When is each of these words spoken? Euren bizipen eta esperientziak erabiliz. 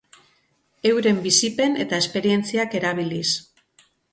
Euren 0.91 1.19
bizipen 1.27 1.77
eta 1.85 2.01
esperientziak 2.05 2.77
erabiliz. 2.81 3.27